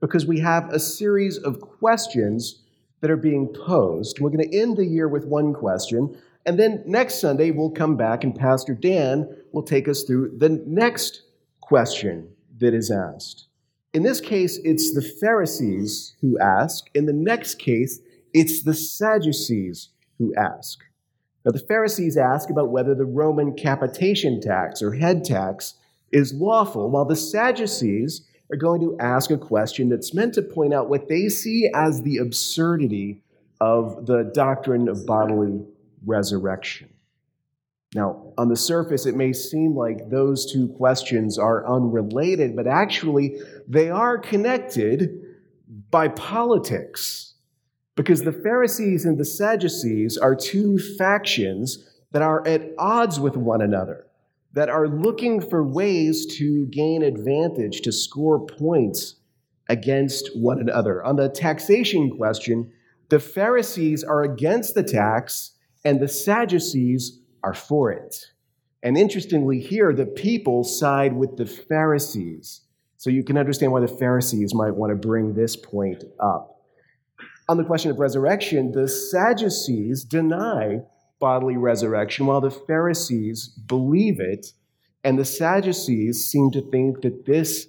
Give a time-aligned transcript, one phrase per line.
[0.01, 2.63] because we have a series of questions
[3.01, 4.19] that are being posed.
[4.19, 7.97] We're going to end the year with one question, and then next Sunday we'll come
[7.97, 11.23] back and Pastor Dan will take us through the next
[11.73, 12.29] question
[12.59, 13.47] that is asked.
[13.95, 16.85] In this case, it's the Pharisees who ask.
[16.95, 17.99] In the next case,
[18.35, 19.89] it's the Sadducees
[20.19, 20.81] who ask.
[21.47, 25.73] Now, the Pharisees ask about whether the Roman capitation tax or head tax
[26.13, 28.21] is lawful, while the Sadducees
[28.53, 32.03] are going to ask a question that's meant to point out what they see as
[32.03, 33.23] the absurdity
[33.63, 35.65] of the doctrine of bodily
[36.05, 36.92] resurrection.
[37.95, 43.39] Now, on the surface, it may seem like those two questions are unrelated, but actually,
[43.69, 45.11] they are connected
[45.91, 47.35] by politics.
[47.95, 53.61] Because the Pharisees and the Sadducees are two factions that are at odds with one
[53.61, 54.07] another,
[54.55, 59.17] that are looking for ways to gain advantage, to score points
[59.69, 61.05] against one another.
[61.05, 62.73] On the taxation question,
[63.11, 65.53] the Pharisees are against the tax,
[65.85, 68.33] and the Sadducees are for it.
[68.83, 72.63] And interestingly, here, the people side with the Pharisees.
[72.97, 76.61] So you can understand why the Pharisees might want to bring this point up.
[77.49, 80.81] On the question of resurrection, the Sadducees deny
[81.19, 84.53] bodily resurrection, while the Pharisees believe it.
[85.05, 87.67] And the Sadducees seem to think that this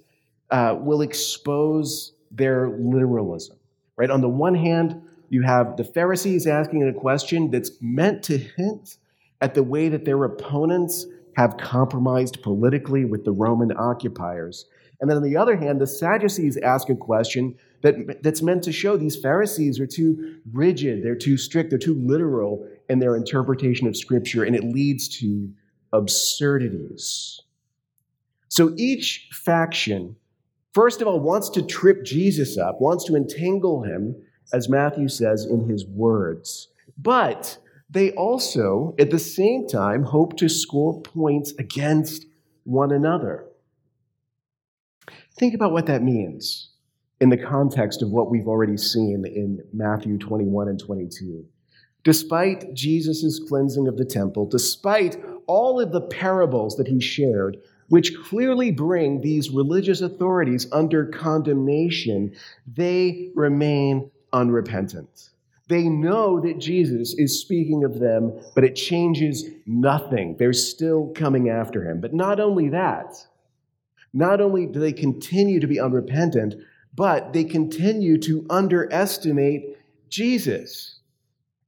[0.50, 3.56] uh, will expose their literalism.
[3.96, 4.10] Right?
[4.10, 8.96] On the one hand, you have the Pharisees asking a question that's meant to hint
[9.40, 11.06] at the way that their opponents
[11.36, 14.66] have compromised politically with the Roman occupiers.
[15.00, 18.72] And then on the other hand, the Sadducees ask a question that, that's meant to
[18.72, 23.86] show these Pharisees are too rigid, they're too strict, they're too literal in their interpretation
[23.86, 25.50] of Scripture, and it leads to
[25.92, 27.40] absurdities.
[28.48, 30.16] So each faction,
[30.72, 34.14] first of all, wants to trip Jesus up, wants to entangle him,
[34.52, 36.68] as Matthew says in his words.
[36.96, 37.58] But
[37.94, 42.26] they also, at the same time, hope to score points against
[42.64, 43.46] one another.
[45.38, 46.70] Think about what that means
[47.20, 51.44] in the context of what we've already seen in Matthew 21 and 22.
[52.02, 55.16] Despite Jesus' cleansing of the temple, despite
[55.46, 62.34] all of the parables that he shared, which clearly bring these religious authorities under condemnation,
[62.66, 65.30] they remain unrepentant.
[65.68, 70.36] They know that Jesus is speaking of them, but it changes nothing.
[70.38, 72.00] They're still coming after him.
[72.00, 73.14] But not only that,
[74.12, 76.54] not only do they continue to be unrepentant,
[76.94, 79.78] but they continue to underestimate
[80.10, 81.00] Jesus.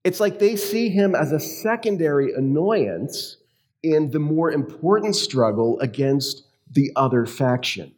[0.05, 3.39] It's like they see him as a secondary annoyance
[3.83, 7.96] in the more important struggle against the other faction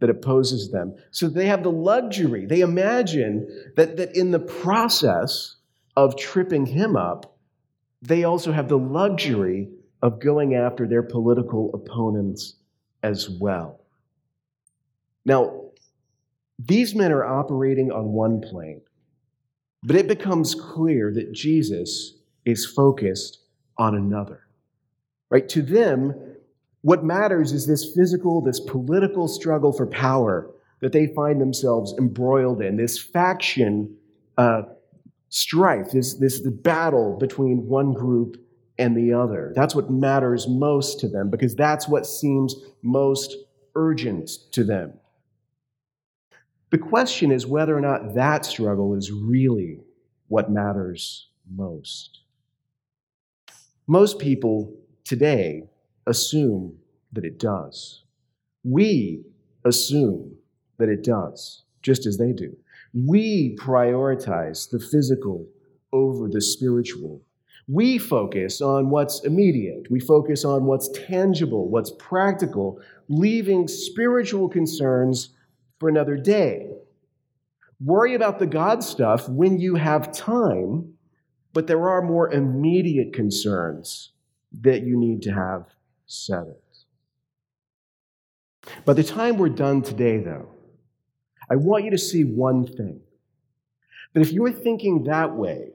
[0.00, 0.94] that opposes them.
[1.10, 5.56] So they have the luxury, they imagine that, that in the process
[5.96, 7.36] of tripping him up,
[8.02, 9.68] they also have the luxury
[10.02, 12.56] of going after their political opponents
[13.02, 13.80] as well.
[15.26, 15.60] Now,
[16.58, 18.80] these men are operating on one plane,
[19.82, 22.14] but it becomes clear that Jesus
[22.44, 23.40] is focused
[23.76, 24.46] on another.
[25.30, 25.48] Right?
[25.50, 26.14] To them,
[26.82, 30.50] what matters is this physical, this political struggle for power
[30.80, 33.94] that they find themselves embroiled in, this faction
[34.38, 34.62] uh,
[35.28, 38.42] strife, this, this the battle between one group
[38.78, 39.52] and the other.
[39.54, 43.36] That's what matters most to them because that's what seems most
[43.74, 44.94] urgent to them.
[46.70, 49.80] The question is whether or not that struggle is really
[50.28, 52.20] what matters most.
[53.86, 54.72] Most people
[55.04, 55.64] today
[56.06, 56.76] assume
[57.12, 58.04] that it does.
[58.64, 59.24] We
[59.64, 60.36] assume
[60.78, 62.56] that it does, just as they do.
[62.94, 65.46] We prioritize the physical
[65.92, 67.22] over the spiritual.
[67.68, 69.90] We focus on what's immediate.
[69.90, 75.34] We focus on what's tangible, what's practical, leaving spiritual concerns
[75.78, 76.70] for another day.
[77.82, 80.94] Worry about the God stuff when you have time,
[81.52, 84.12] but there are more immediate concerns
[84.62, 85.66] that you need to have
[86.10, 86.56] settled.
[88.84, 90.48] By the time we're done today, though,
[91.50, 93.00] I want you to see one thing.
[94.12, 95.70] That if you're thinking that way,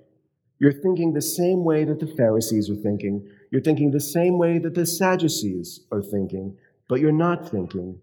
[0.60, 4.58] you're thinking the same way that the Pharisees are thinking, you're thinking the same way
[4.60, 8.00] that the Sadducees are thinking, but you're not thinking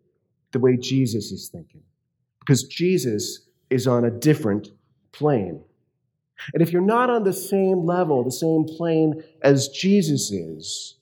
[0.52, 1.82] the way Jesus is thinking.
[2.40, 4.69] Because Jesus is on a different
[5.12, 5.62] plane.
[6.52, 10.96] And if you're not on the same level, the same plane as Jesus is,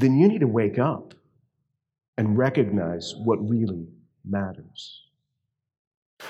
[0.00, 1.12] then you need to wake up
[2.16, 3.88] and recognize what really
[4.24, 5.02] matters.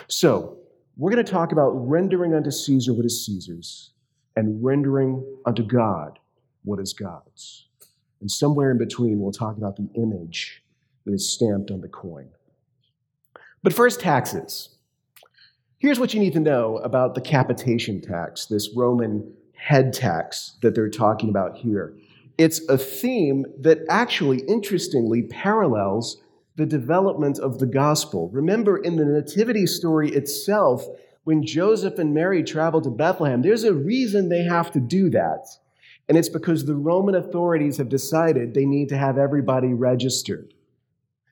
[0.07, 0.57] So,
[0.97, 3.91] we're going to talk about rendering unto Caesar what is Caesar's
[4.37, 6.19] and rendering unto God
[6.65, 7.67] what is God's.
[8.21, 10.65] And somewhere in between, we'll talk about the image
[11.05, 12.31] that is stamped on the coin.
[13.63, 14.71] But first, taxes.
[15.79, 20.75] Here's what you need to know about the capitation tax, this Roman head tax that
[20.75, 21.95] they're talking about here.
[22.39, 26.23] It's a theme that actually, interestingly, parallels
[26.57, 28.31] the development of the gospel.
[28.33, 30.87] Remember, in the nativity story itself,
[31.25, 35.47] when Joseph and Mary travel to Bethlehem, there's a reason they have to do that.
[36.09, 40.55] And it's because the Roman authorities have decided they need to have everybody registered.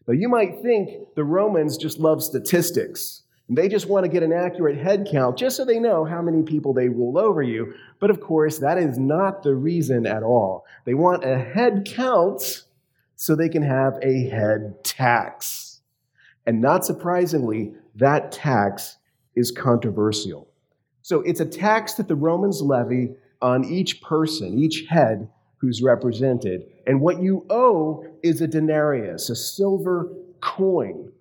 [0.06, 3.22] Now, you might think the Romans just love statistics.
[3.48, 6.20] And they just want to get an accurate head count just so they know how
[6.20, 7.74] many people they rule over you.
[8.00, 10.64] But of course, that is not the reason at all.
[10.84, 12.64] They want a head count
[13.14, 15.80] so they can have a head tax.
[16.44, 18.98] And not surprisingly, that tax
[19.34, 20.48] is controversial.
[21.02, 25.28] So it's a tax that the Romans levy on each person, each head
[25.58, 26.66] who's represented.
[26.86, 31.12] And what you owe is a denarius, a silver coin.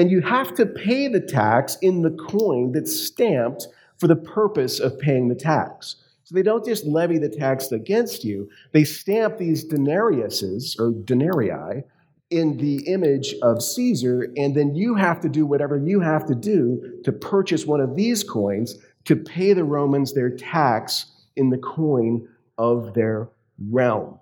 [0.00, 3.68] And you have to pay the tax in the coin that's stamped
[3.98, 5.96] for the purpose of paying the tax.
[6.24, 11.82] So they don't just levy the tax against you, they stamp these denariuses or denarii
[12.30, 16.34] in the image of Caesar, and then you have to do whatever you have to
[16.34, 21.58] do to purchase one of these coins to pay the Romans their tax in the
[21.58, 22.26] coin
[22.56, 23.28] of their
[23.68, 24.18] realm.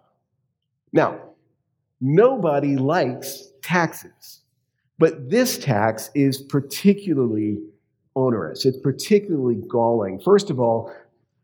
[0.92, 1.20] Now,
[2.00, 4.40] nobody likes taxes,
[4.98, 7.58] but this tax is particularly
[8.16, 8.64] onerous.
[8.64, 10.20] It's particularly galling.
[10.20, 10.92] First of all,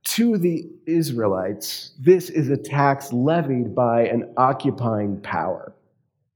[0.04, 5.72] to the Israelites, this is a tax levied by an occupying power.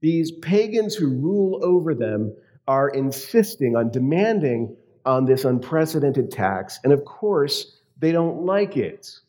[0.01, 2.33] These pagans who rule over them
[2.67, 9.19] are insisting on demanding on this unprecedented tax, and of course, they don't like it.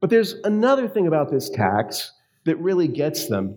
[0.00, 2.12] But there's another thing about this tax
[2.44, 3.56] that really gets them,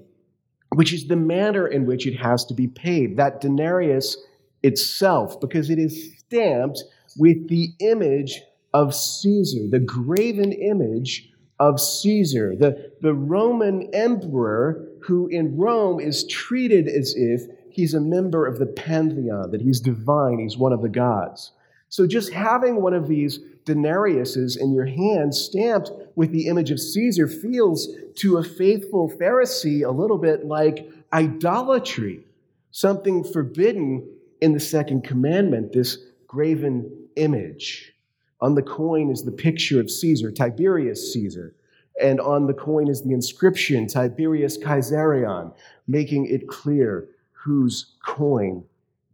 [0.75, 3.17] which is the manner in which it has to be paid.
[3.17, 4.17] That denarius
[4.63, 6.83] itself, because it is stamped
[7.17, 8.41] with the image
[8.73, 16.25] of Caesar, the graven image of Caesar, the, the Roman emperor who in Rome is
[16.27, 20.81] treated as if he's a member of the pantheon, that he's divine, he's one of
[20.81, 21.51] the gods.
[21.93, 26.79] So just having one of these denariuses in your hand stamped with the image of
[26.79, 32.25] Caesar feels to a faithful Pharisee a little bit like idolatry,
[32.71, 34.09] something forbidden
[34.41, 37.93] in the second commandment, this graven image.
[38.41, 41.53] On the coin is the picture of Caesar, Tiberius Caesar.
[42.01, 45.53] And on the coin is the inscription, Tiberius Caesarion,
[45.87, 48.63] making it clear whose coin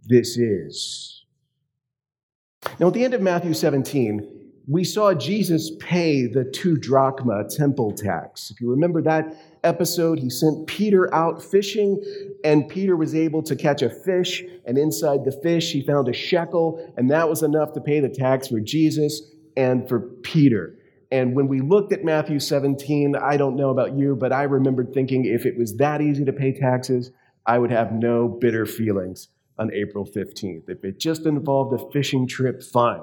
[0.07, 1.18] this is.
[2.79, 7.91] Now, at the end of Matthew 17, we saw Jesus pay the two drachma temple
[7.91, 8.51] tax.
[8.51, 12.01] If you remember that episode, he sent Peter out fishing,
[12.43, 16.13] and Peter was able to catch a fish, and inside the fish, he found a
[16.13, 19.23] shekel, and that was enough to pay the tax for Jesus
[19.57, 20.77] and for Peter.
[21.11, 24.93] And when we looked at Matthew 17, I don't know about you, but I remembered
[24.93, 27.11] thinking if it was that easy to pay taxes,
[27.45, 30.69] I would have no bitter feelings on April 15th.
[30.69, 33.01] If it just involved a fishing trip, fine.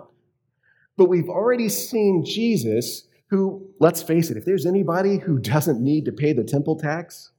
[0.96, 6.06] But we've already seen Jesus, who, let's face it, if there's anybody who doesn't need
[6.06, 7.32] to pay the temple tax,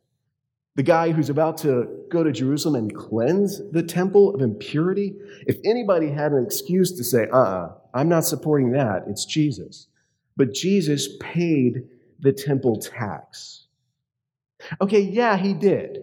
[0.76, 5.16] the guy who's about to go to Jerusalem and cleanse the temple of impurity,
[5.48, 9.06] if anybody had an excuse to say, uh uh-uh, uh, i am not supporting that,
[9.08, 9.88] it's Jesus.
[10.36, 11.88] But Jesus paid
[12.20, 13.66] the temple tax.
[14.80, 16.00] Okay, yeah, he did.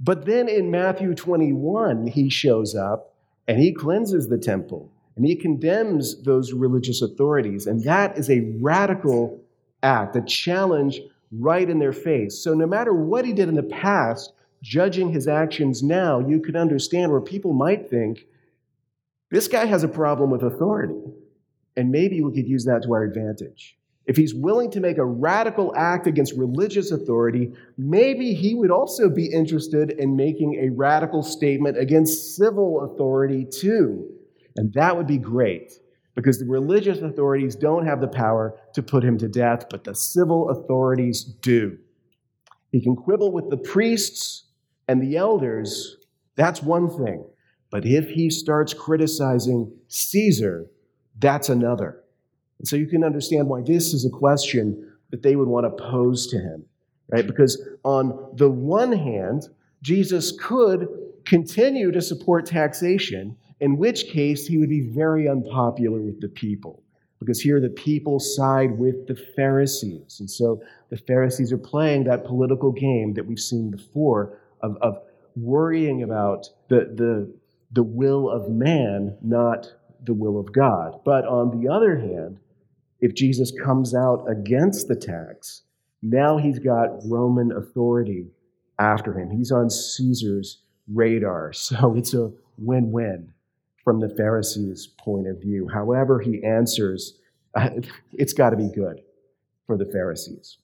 [0.00, 3.14] But then in Matthew 21, he shows up
[3.46, 7.66] and he cleanses the temple and he condemns those religious authorities.
[7.66, 9.40] And that is a radical
[9.82, 11.00] act, a challenge
[11.32, 12.38] right in their face.
[12.38, 16.56] So, no matter what he did in the past, judging his actions now, you could
[16.56, 18.26] understand where people might think
[19.30, 21.00] this guy has a problem with authority.
[21.76, 23.77] And maybe we could use that to our advantage.
[24.08, 29.10] If he's willing to make a radical act against religious authority, maybe he would also
[29.10, 34.08] be interested in making a radical statement against civil authority too.
[34.56, 35.74] And that would be great
[36.14, 39.94] because the religious authorities don't have the power to put him to death, but the
[39.94, 41.76] civil authorities do.
[42.72, 44.46] He can quibble with the priests
[44.88, 45.98] and the elders,
[46.34, 47.26] that's one thing.
[47.70, 50.70] But if he starts criticizing Caesar,
[51.18, 52.02] that's another.
[52.58, 55.82] And so you can understand why this is a question that they would want to
[55.82, 56.64] pose to him,
[57.08, 57.26] right?
[57.26, 59.48] Because on the one hand,
[59.82, 60.88] Jesus could
[61.24, 66.82] continue to support taxation in which case he would be very unpopular with the people.
[67.18, 70.20] Because here the people side with the Pharisees.
[70.20, 75.00] And so the Pharisees are playing that political game that we've seen before of, of
[75.34, 77.32] worrying about the, the,
[77.72, 79.72] the will of man, not
[80.04, 81.00] the will of God.
[81.04, 82.38] But on the other hand,
[83.00, 85.62] if Jesus comes out against the tax,
[86.02, 88.26] now he's got Roman authority
[88.78, 89.30] after him.
[89.30, 90.62] He's on Caesar's
[90.92, 91.52] radar.
[91.52, 93.32] So it's a win win
[93.84, 95.68] from the Pharisees' point of view.
[95.68, 97.18] However, he answers,
[98.12, 99.02] it's got to be good
[99.66, 100.58] for the Pharisees.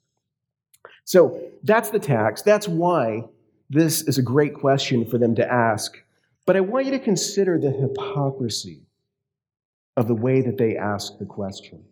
[1.05, 2.43] So that's the tax.
[2.43, 3.25] That's why
[3.71, 5.97] this is a great question for them to ask.
[6.47, 8.83] But I want you to consider the hypocrisy
[9.97, 11.85] of the way that they ask the question.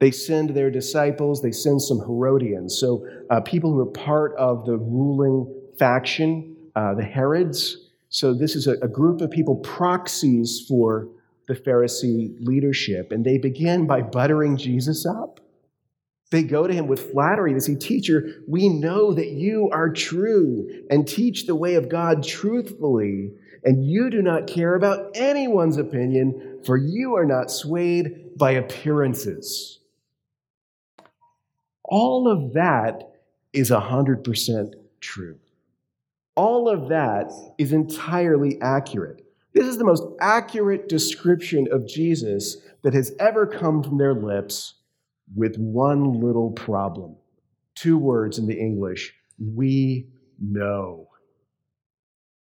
[0.00, 4.66] They send their disciples, they send some Herodians, so uh, people who are part of
[4.66, 10.64] the ruling faction, uh, the Herods, so, this is a, a group of people, proxies
[10.66, 11.08] for
[11.46, 15.38] the Pharisee leadership, and they begin by buttering Jesus up.
[16.32, 17.52] They go to him with flattery.
[17.52, 22.24] They say, Teacher, we know that you are true and teach the way of God
[22.24, 23.30] truthfully,
[23.62, 29.79] and you do not care about anyone's opinion, for you are not swayed by appearances.
[31.90, 33.02] All of that
[33.52, 35.38] is 100% true.
[36.36, 39.26] All of that is entirely accurate.
[39.52, 44.74] This is the most accurate description of Jesus that has ever come from their lips
[45.34, 47.16] with one little problem.
[47.74, 50.06] Two words in the English we
[50.38, 51.08] know.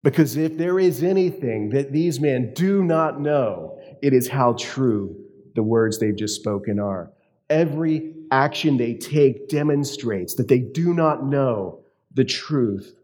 [0.02, 5.16] Because if there is anything that these men do not know, it is how true
[5.54, 7.10] the words they've just spoken are.
[7.50, 11.78] Every action they take demonstrates that they do not know
[12.14, 12.94] the truth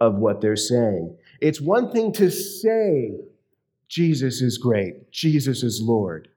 [0.00, 1.14] of what they're saying.
[1.40, 3.12] It's one thing to say,
[3.88, 6.28] Jesus is great, Jesus is Lord.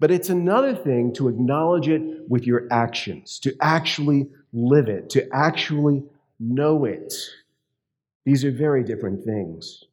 [0.00, 5.28] But it's another thing to acknowledge it with your actions, to actually live it, to
[5.32, 6.02] actually
[6.40, 7.12] know it.
[8.24, 9.84] These are very different things.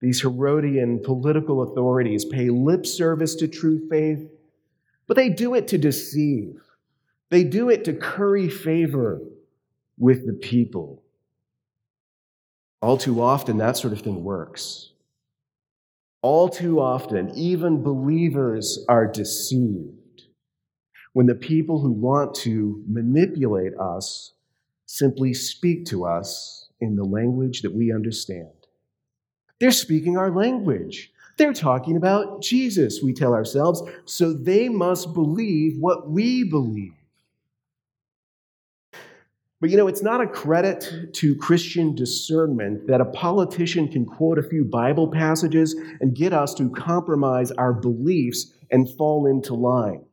[0.00, 4.26] These Herodian political authorities pay lip service to true faith,
[5.06, 6.60] but they do it to deceive.
[7.30, 9.20] They do it to curry favor
[9.98, 11.02] with the people.
[12.80, 14.92] All too often, that sort of thing works.
[16.22, 19.92] All too often, even believers are deceived
[21.12, 24.32] when the people who want to manipulate us
[24.84, 28.50] simply speak to us in the language that we understand.
[29.58, 31.10] They're speaking our language.
[31.38, 36.95] They're talking about Jesus, we tell ourselves, so they must believe what we believe.
[39.60, 44.38] But you know, it's not a credit to Christian discernment that a politician can quote
[44.38, 50.04] a few Bible passages and get us to compromise our beliefs and fall into line.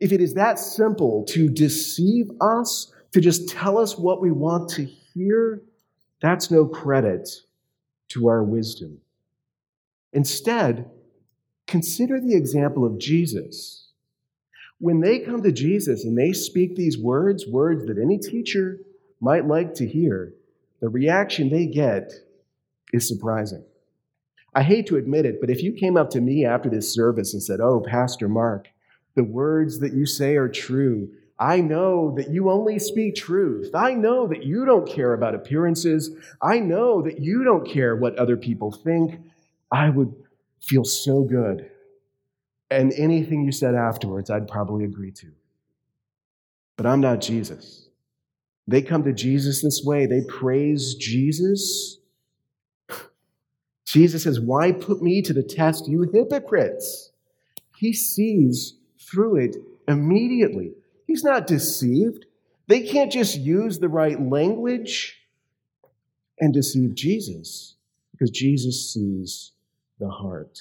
[0.00, 4.68] if it is that simple to deceive us, to just tell us what we want
[4.70, 5.62] to hear,
[6.20, 7.28] that's no credit
[8.08, 8.98] to our wisdom.
[10.12, 10.90] Instead,
[11.66, 13.81] consider the example of Jesus.
[14.82, 18.80] When they come to Jesus and they speak these words, words that any teacher
[19.20, 20.34] might like to hear,
[20.80, 22.10] the reaction they get
[22.92, 23.64] is surprising.
[24.56, 27.32] I hate to admit it, but if you came up to me after this service
[27.32, 28.70] and said, Oh, Pastor Mark,
[29.14, 31.12] the words that you say are true.
[31.38, 33.70] I know that you only speak truth.
[33.76, 36.10] I know that you don't care about appearances.
[36.42, 39.20] I know that you don't care what other people think.
[39.70, 40.12] I would
[40.60, 41.70] feel so good.
[42.72, 45.26] And anything you said afterwards, I'd probably agree to.
[46.76, 47.88] But I'm not Jesus.
[48.66, 51.98] They come to Jesus this way, they praise Jesus.
[53.84, 57.10] Jesus says, Why put me to the test, you hypocrites?
[57.76, 60.72] He sees through it immediately.
[61.06, 62.24] He's not deceived.
[62.68, 65.18] They can't just use the right language
[66.38, 67.74] and deceive Jesus
[68.12, 69.52] because Jesus sees
[69.98, 70.58] the heart.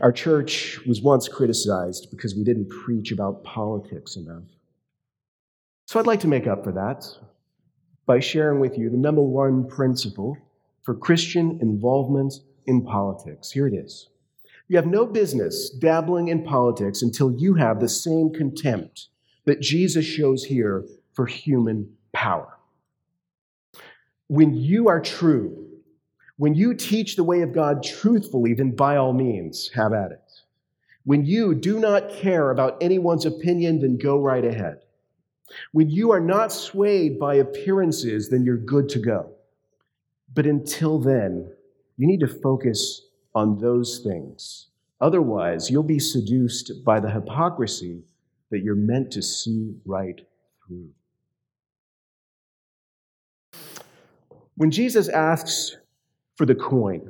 [0.00, 4.44] Our church was once criticized because we didn't preach about politics enough.
[5.86, 7.06] So I'd like to make up for that
[8.06, 10.36] by sharing with you the number one principle
[10.82, 12.34] for Christian involvement
[12.66, 13.50] in politics.
[13.50, 14.08] Here it is
[14.68, 19.08] you have no business dabbling in politics until you have the same contempt
[19.44, 22.58] that Jesus shows here for human power.
[24.26, 25.65] When you are true,
[26.38, 30.20] when you teach the way of God truthfully, then by all means, have at it.
[31.04, 34.80] When you do not care about anyone's opinion, then go right ahead.
[35.72, 39.30] When you are not swayed by appearances, then you're good to go.
[40.34, 41.50] But until then,
[41.96, 43.02] you need to focus
[43.34, 44.66] on those things.
[45.00, 48.02] Otherwise, you'll be seduced by the hypocrisy
[48.50, 50.20] that you're meant to see right
[50.66, 50.90] through.
[54.56, 55.76] When Jesus asks
[56.36, 57.00] for the coin,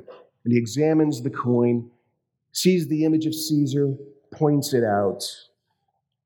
[0.43, 1.89] and he examines the coin,
[2.51, 3.93] sees the image of Caesar,
[4.31, 5.23] points it out,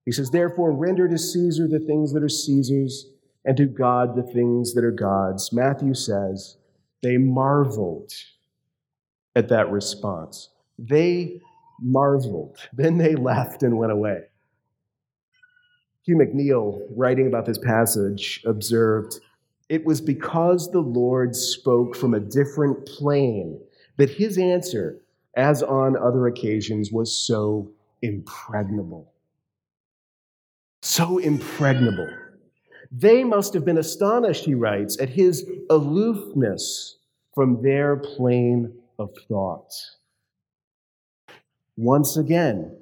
[0.05, 3.07] he says, Therefore, render to Caesar the things that are Caesar's,
[3.45, 5.51] and to God the things that are God's.
[5.51, 6.57] Matthew says,
[7.01, 8.11] They marveled
[9.35, 10.49] at that response.
[10.77, 11.41] They
[11.79, 12.57] marveled.
[12.73, 14.21] Then they left and went away.
[16.03, 19.19] Hugh McNeile, writing about this passage, observed
[19.71, 23.57] it was because the Lord spoke from a different plane
[23.95, 24.99] that his answer,
[25.37, 29.13] as on other occasions, was so impregnable.
[30.81, 32.09] So impregnable.
[32.91, 36.97] They must have been astonished, he writes, at his aloofness
[37.33, 39.71] from their plane of thought.
[41.77, 42.75] Once again,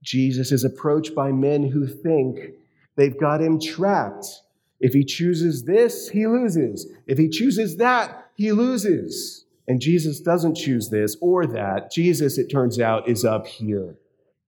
[0.00, 2.52] Jesus is approached by men who think
[2.94, 4.42] they've got him trapped.
[4.80, 6.86] If he chooses this, he loses.
[7.06, 9.46] If he chooses that, he loses.
[9.68, 11.90] And Jesus doesn't choose this or that.
[11.90, 13.96] Jesus, it turns out, is up here.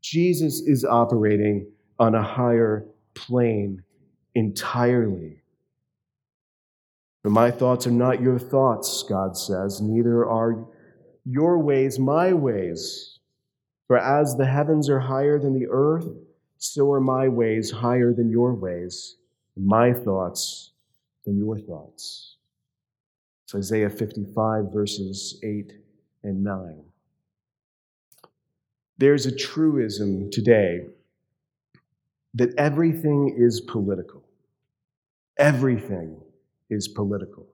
[0.02, 1.66] Jesus is operating
[1.98, 3.82] on a higher plane
[4.34, 5.42] entirely.
[7.22, 10.64] For my thoughts are not your thoughts, God says, neither are
[11.24, 13.18] your ways my ways.
[13.88, 16.06] For as the heavens are higher than the earth,
[16.58, 19.16] so are my ways higher than your ways,
[19.58, 20.72] my thoughts
[21.24, 22.36] than your thoughts.
[23.44, 25.72] It's Isaiah 55, verses 8
[26.22, 26.82] and 9.
[28.98, 30.86] There's a truism today
[32.34, 34.22] that everything is political.
[35.38, 36.20] Everything
[36.68, 37.46] is political.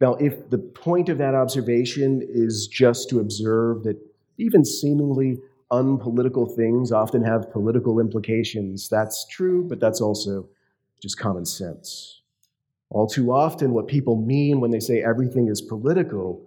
[0.00, 3.96] Now, if the point of that observation is just to observe that
[4.36, 8.88] even seemingly unpolitical things often have political implications.
[8.88, 10.48] That's true, but that's also
[11.00, 12.22] just common sense.
[12.90, 16.42] All too often, what people mean when they say everything is political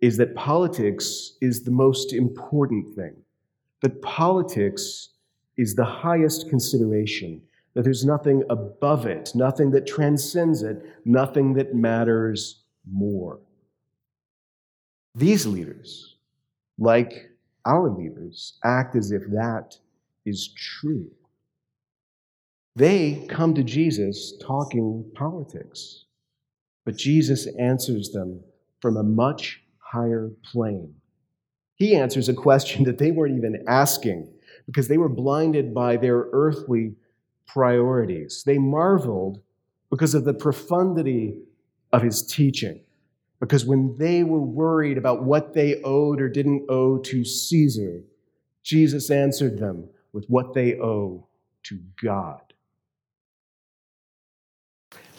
[0.00, 3.14] is that politics is the most important thing,
[3.80, 5.10] that politics
[5.56, 7.40] is the highest consideration,
[7.74, 13.38] that there's nothing above it, nothing that transcends it, nothing that matters more.
[15.14, 16.16] These leaders,
[16.78, 17.30] like
[17.64, 19.76] our leaders, act as if that
[20.26, 21.10] is true.
[22.74, 26.04] They come to Jesus talking politics,
[26.84, 28.40] but Jesus answers them
[28.80, 30.94] from a much higher plane.
[31.74, 34.32] He answers a question that they weren't even asking
[34.66, 36.94] because they were blinded by their earthly
[37.46, 38.42] priorities.
[38.46, 39.42] They marveled
[39.90, 41.36] because of the profundity
[41.92, 42.80] of his teaching.
[43.40, 48.02] Because when they were worried about what they owed or didn't owe to Caesar,
[48.62, 51.26] Jesus answered them with what they owe
[51.64, 52.51] to God.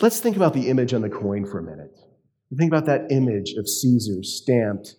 [0.02, 1.98] Let's think about the image on the coin for a minute.
[2.58, 4.96] Think about that image of Caesar stamped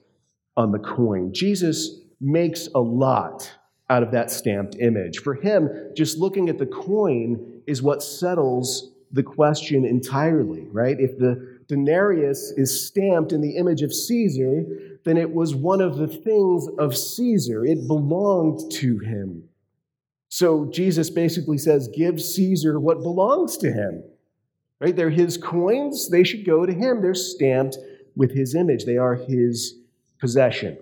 [0.56, 1.32] on the coin.
[1.32, 3.52] Jesus makes a lot
[3.90, 5.18] out of that stamped image.
[5.18, 10.96] For him, just looking at the coin is what settles the question entirely, right?
[10.98, 14.64] If the denarius is stamped in the image of Caesar,
[15.04, 17.64] then it was one of the things of Caesar.
[17.64, 19.44] It belonged to him.
[20.28, 24.02] So Jesus basically says, Give Caesar what belongs to him.
[24.80, 24.94] Right?
[24.94, 27.00] They're his coins, they should go to him.
[27.00, 27.78] They're stamped
[28.16, 29.74] with his image, they are his
[30.20, 30.78] possession.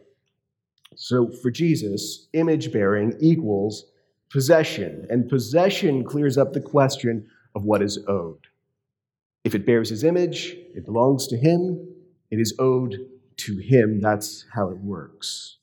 [0.97, 3.87] So for Jesus, image bearing equals
[4.31, 8.47] possession, and possession clears up the question of what is owed.
[9.45, 11.89] If it bears his image, it belongs to him,
[12.31, 12.97] it is owed
[13.39, 14.01] to him.
[14.01, 15.59] That's how it works.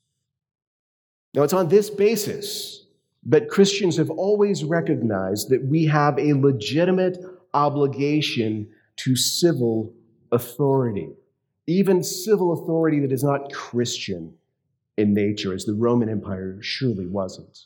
[1.34, 2.86] Now, it's on this basis
[3.24, 7.18] that Christians have always recognized that we have a legitimate
[7.54, 9.94] obligation to civil
[10.32, 11.10] authority,
[11.68, 14.34] even civil authority that is not Christian
[14.98, 17.66] in nature, as the Roman Empire surely wasn't.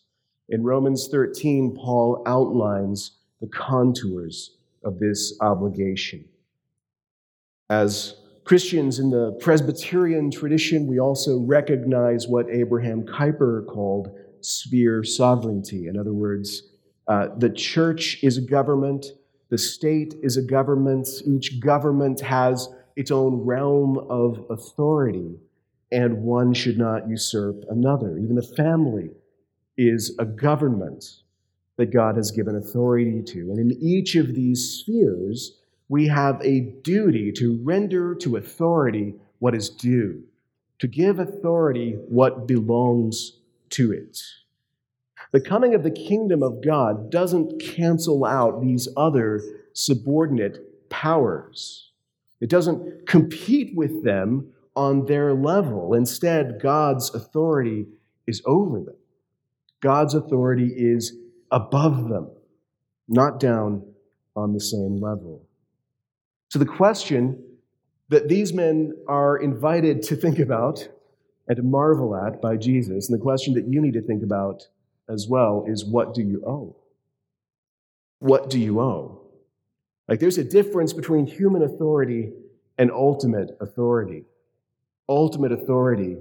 [0.50, 6.26] In Romans 13, Paul outlines the contours of this obligation.
[7.70, 14.10] As Christians in the Presbyterian tradition, we also recognize what Abraham Kuyper called
[14.42, 15.88] sphere sovereignty.
[15.88, 16.64] In other words,
[17.08, 19.08] uh, the church is a government,
[19.54, 25.36] the state is a government, each government has its own realm of authority,
[25.92, 28.18] and one should not usurp another.
[28.18, 29.12] Even the family
[29.78, 31.06] is a government
[31.78, 33.52] that God has given authority to.
[33.52, 39.54] And in each of these spheres, we have a duty to render to authority what
[39.54, 40.24] is due,
[40.80, 43.34] to give authority what belongs
[43.70, 44.20] to it.
[45.34, 49.42] The coming of the kingdom of God doesn't cancel out these other
[49.74, 51.90] subordinate powers.
[52.40, 55.96] It doesn't compete with them on their level.
[55.96, 57.88] Instead, God's authority
[58.28, 58.96] is over them.
[59.82, 61.18] God's authority is
[61.50, 62.30] above them,
[63.08, 63.84] not down
[64.36, 65.48] on the same level.
[66.50, 67.44] So, the question
[68.10, 70.88] that these men are invited to think about
[71.48, 74.68] and to marvel at by Jesus, and the question that you need to think about
[75.10, 76.76] as well, is what do you owe?
[78.20, 79.22] What do you owe?
[80.08, 82.32] Like, there's a difference between human authority
[82.78, 84.24] and ultimate authority.
[85.08, 86.18] Ultimate authority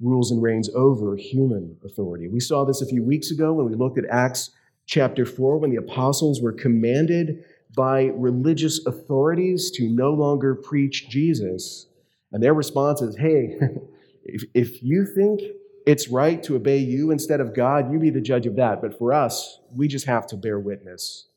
[0.00, 2.28] rules and reigns over human authority.
[2.28, 4.50] We saw this a few weeks ago when we looked at Acts
[4.86, 7.44] chapter 4 when the apostles were commanded
[7.76, 11.86] by religious authorities to no longer preach Jesus.
[12.32, 13.56] And their response is hey,
[14.24, 15.40] if, if you think
[15.88, 18.82] it's right to obey you instead of God, you be the judge of that.
[18.82, 21.28] But for us, we just have to bear witness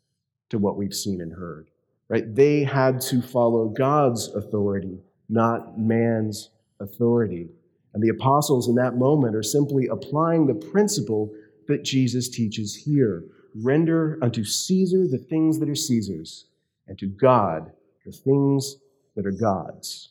[0.50, 1.70] to what we've seen and heard.
[2.10, 2.36] Right?
[2.36, 6.50] They had to follow God's authority, not man's
[6.82, 7.48] authority.
[7.94, 11.32] And the apostles in that moment are simply applying the principle
[11.70, 13.24] that Jesus teaches here
[13.56, 16.48] render unto Caesar the things that are Caesar's,
[16.88, 17.72] and to God
[18.06, 18.76] the things
[19.16, 20.10] that are God's.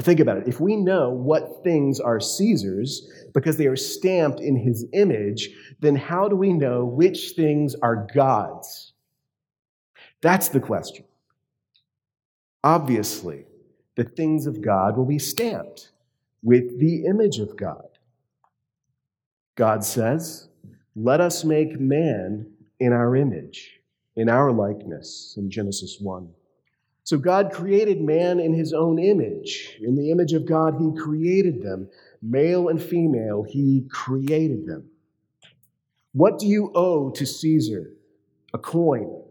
[0.00, 0.48] Think about it.
[0.48, 5.96] If we know what things are Caesar's because they are stamped in his image, then
[5.96, 8.92] how do we know which things are God's?
[10.20, 11.04] That's the question.
[12.62, 13.44] Obviously,
[13.96, 15.90] the things of God will be stamped
[16.42, 17.88] with the image of God.
[19.56, 20.48] God says,
[20.94, 22.46] let us make man
[22.78, 23.80] in our image,
[24.16, 26.28] in our likeness, in Genesis 1.
[27.08, 29.78] So God created man in his own image.
[29.80, 31.88] In the image of God, he created them.
[32.20, 34.90] Male and female, he created them.
[36.12, 37.94] What do you owe to Caesar?
[38.52, 39.22] A coin.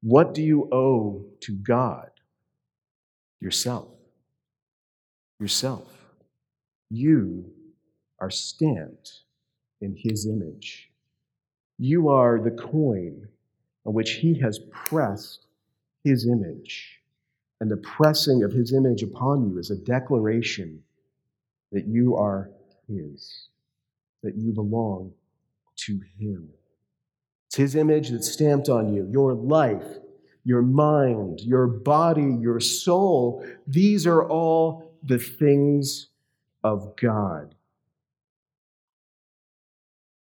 [0.00, 2.10] What do you owe to God?
[3.40, 3.88] Yourself.
[5.40, 5.90] Yourself.
[6.88, 7.50] You
[8.20, 9.22] are stamped
[9.80, 10.92] in his image.
[11.78, 13.26] You are the coin
[13.84, 15.46] on which he has pressed
[16.04, 17.00] his image.
[17.60, 20.82] And the pressing of his image upon you is a declaration
[21.72, 22.50] that you are
[22.88, 23.48] his,
[24.22, 25.12] that you belong
[25.76, 26.48] to him.
[27.46, 29.08] It's his image that's stamped on you.
[29.10, 29.98] Your life,
[30.44, 36.08] your mind, your body, your soul, these are all the things
[36.62, 37.54] of God.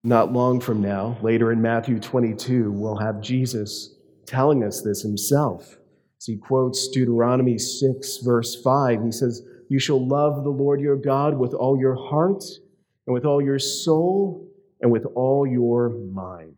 [0.04, 3.95] Not long from now, later in Matthew 22, we'll have Jesus
[4.26, 5.78] telling us this himself.
[6.18, 10.96] As he quotes Deuteronomy 6, verse 5, he says, You shall love the Lord your
[10.96, 12.42] God with all your heart,
[13.06, 14.46] and with all your soul
[14.80, 16.56] and with all your mind.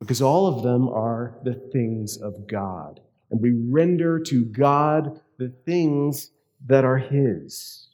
[0.00, 3.00] Because all of them are the things of God.
[3.30, 6.30] And we render to God the things
[6.66, 7.88] that are His.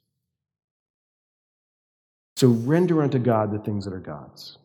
[2.37, 4.59] So render unto God the things that are God's.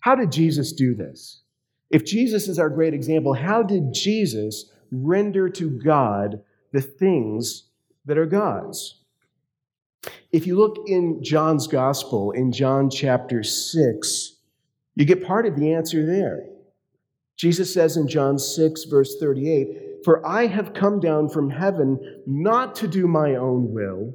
[0.00, 1.42] How did Jesus do this?
[1.90, 7.64] If Jesus is our great example, how did Jesus render to God the things
[8.04, 8.96] that are God's?
[10.32, 14.36] If you look in John's gospel, in John chapter 6,
[14.94, 16.46] you get part of the answer there.
[17.36, 22.74] Jesus says in John 6, verse 38, For I have come down from heaven not
[22.76, 24.14] to do my own will,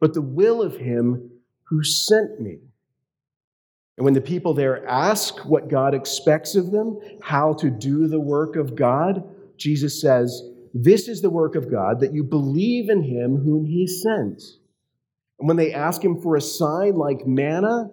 [0.00, 1.30] but the will of him
[1.64, 2.58] who sent me.
[4.02, 8.18] And when the people there ask what God expects of them, how to do the
[8.18, 9.22] work of God,
[9.56, 10.42] Jesus says,
[10.74, 14.42] This is the work of God, that you believe in him whom he sent.
[15.38, 17.90] And when they ask him for a sign like manna,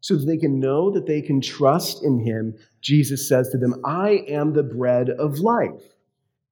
[0.00, 3.80] so that they can know that they can trust in him, Jesus says to them,
[3.84, 5.84] I am the bread of life.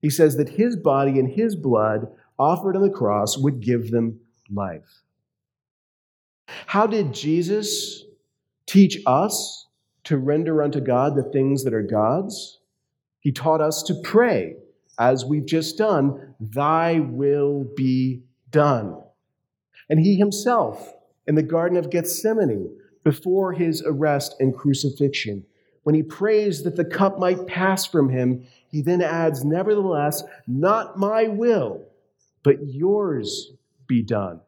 [0.01, 2.07] He says that his body and his blood
[2.38, 5.03] offered on the cross would give them life.
[6.67, 8.05] How did Jesus
[8.73, 9.67] teach us
[10.05, 12.59] to render unto God the things that are God's?
[13.21, 14.57] He taught us to pray,
[14.99, 18.99] as we've just done, Thy will be done.
[19.91, 20.95] And he himself,
[21.27, 25.45] in the Garden of Gethsemane, before his arrest and crucifixion,
[25.83, 30.99] when he prays that the cup might pass from him, he then adds, Nevertheless, not
[30.99, 31.85] my will,
[32.43, 33.53] but yours
[33.87, 34.41] be done.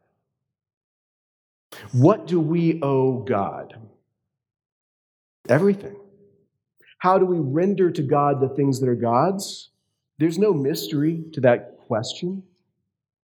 [1.93, 3.75] What do we owe God?
[5.49, 5.97] Everything.
[6.99, 9.71] How do we render to God the things that are God's?
[10.19, 12.45] There's no mystery to that question.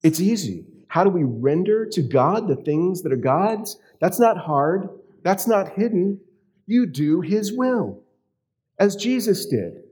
[0.04, 0.66] It's easy.
[0.88, 3.78] How do we render to God the things that are God's?
[4.02, 4.90] That's not hard.
[5.24, 6.20] That's not hidden.
[6.66, 8.04] You do His will,
[8.78, 9.84] as Jesus did.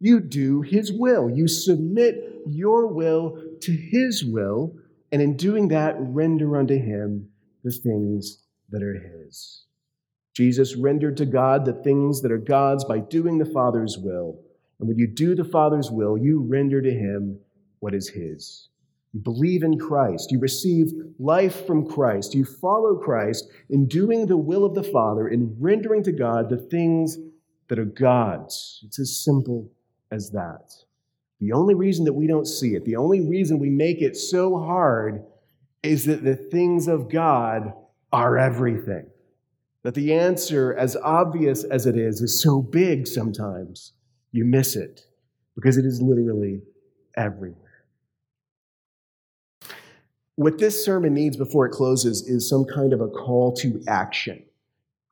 [0.00, 1.30] You do His will.
[1.30, 4.74] You submit your will to His will,
[5.12, 7.28] and in doing that, render unto Him
[7.62, 9.64] the things that are His.
[10.38, 14.38] Jesus rendered to God the things that are God's by doing the Father's will.
[14.78, 17.40] And when you do the Father's will, you render to Him
[17.80, 18.68] what is His.
[19.12, 20.30] You believe in Christ.
[20.30, 22.36] You receive life from Christ.
[22.36, 26.56] You follow Christ in doing the will of the Father, in rendering to God the
[26.56, 27.18] things
[27.66, 28.84] that are God's.
[28.86, 29.68] It's as simple
[30.12, 30.72] as that.
[31.40, 34.56] The only reason that we don't see it, the only reason we make it so
[34.56, 35.24] hard,
[35.82, 37.72] is that the things of God
[38.12, 39.10] are everything.
[39.88, 43.94] That the answer, as obvious as it is, is so big sometimes
[44.32, 45.06] you miss it
[45.54, 46.60] because it is literally
[47.16, 47.86] everywhere.
[50.34, 54.42] What this sermon needs before it closes is some kind of a call to action.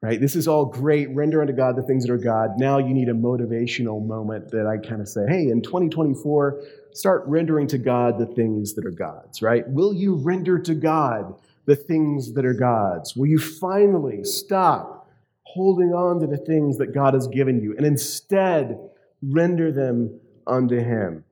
[0.03, 0.21] Right?
[0.21, 1.09] This is all great.
[1.09, 2.59] Render unto God the things that are God.
[2.59, 6.63] Now you need a motivational moment that I kind of say, hey, in 2024,
[6.93, 9.67] start rendering to God the things that are God's, right?
[9.71, 11.35] Will you render to God
[11.67, 13.15] the things that are God's?
[13.17, 15.11] Will you finally stop
[15.43, 18.79] holding on to the things that God has given you and instead
[19.23, 21.25] render them unto Him?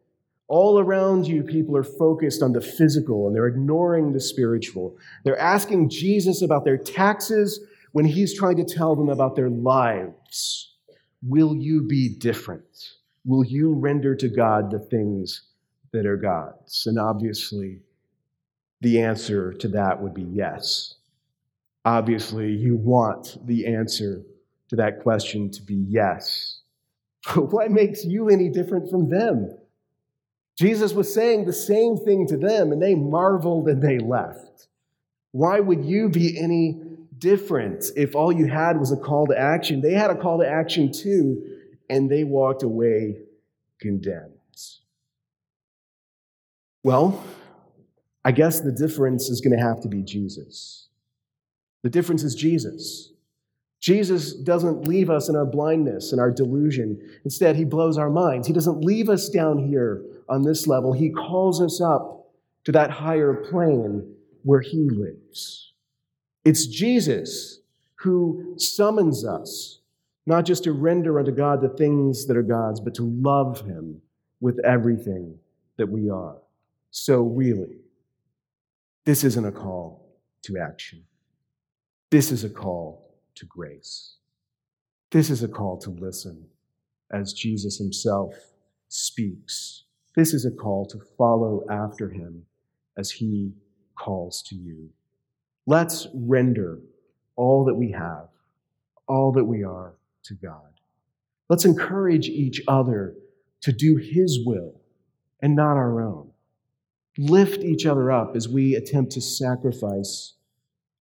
[0.47, 4.97] All around you, people are focused on the physical and they're ignoring the spiritual.
[5.25, 7.61] They're asking Jesus about their taxes
[7.93, 10.75] when he's trying to tell them about their lives.
[11.23, 12.91] Will you be different?
[13.25, 15.43] Will you render to God the things
[15.93, 16.87] that are God's?
[16.87, 17.79] And obviously,
[18.81, 20.95] the answer to that would be yes.
[21.85, 24.23] Obviously, you want the answer
[24.69, 26.61] to that question to be yes.
[27.35, 29.57] But what makes you any different from them?
[30.59, 34.69] Jesus was saying the same thing to them, and they marveled and they left.
[35.33, 36.81] Why would you be any
[37.19, 39.81] different if all you had was a call to action?
[39.81, 41.43] They had a call to action too,
[41.91, 43.17] and they walked away
[43.81, 44.31] condemned.
[46.85, 47.25] Well,
[48.25, 50.89] I guess the difference is going to have to be Jesus.
[51.83, 53.13] The difference is Jesus.
[53.81, 56.99] Jesus doesn't leave us in our blindness and our delusion.
[57.25, 58.47] Instead, he blows our minds.
[58.47, 60.95] He doesn't leave us down here on this level.
[60.95, 62.31] He calls us up
[62.65, 65.73] to that higher plane where he lives.
[66.47, 67.61] It's Jesus
[67.97, 69.81] who summons us
[70.27, 74.01] not just to render unto God the things that are God's, but to love him
[74.41, 75.39] with everything
[75.77, 76.37] that we are.
[76.91, 77.77] So, really,
[79.05, 80.07] this isn't a call
[80.43, 81.05] to action.
[82.11, 84.17] This is a call to grace.
[85.11, 86.47] This is a call to listen
[87.13, 88.35] as Jesus himself
[88.89, 92.45] speaks this is a call to follow after him
[92.97, 93.53] as he
[93.99, 94.91] calls to you.
[95.67, 96.79] Let's render
[97.37, 98.29] all that we have,
[99.09, 100.81] all that we are to God.
[101.49, 103.15] Let's encourage each other
[103.63, 104.81] to do His will
[105.43, 106.31] and not our own.
[107.17, 110.35] Lift each other up as we attempt to sacrifice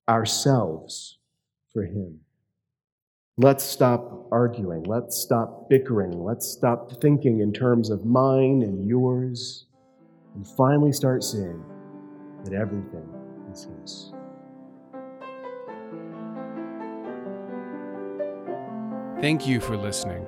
[0.07, 1.17] ourselves
[1.71, 2.19] for Him.
[3.37, 4.83] Let's stop arguing.
[4.83, 6.23] Let's stop bickering.
[6.23, 9.65] Let's stop thinking in terms of mine and yours.
[10.35, 11.63] And finally start seeing
[12.43, 13.09] that everything
[13.51, 14.13] is His.
[19.19, 20.27] Thank you for listening.